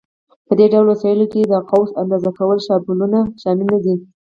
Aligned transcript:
په 0.47 0.53
دې 0.59 0.65
ډله 0.73 0.87
وسایلو 0.91 1.25
کې 1.33 1.41
د 1.45 1.53
قوس 1.69 1.89
اندازه 2.01 2.29
کولو 2.37 2.65
شابلونونه 2.67 3.19
شامل 3.41 3.65
نه 3.73 3.77
دي. 3.83 3.95